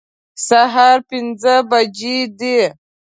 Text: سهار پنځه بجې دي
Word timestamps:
سهار 0.47 0.97
پنځه 1.09 1.53
بجې 1.69 2.17
دي 2.39 2.59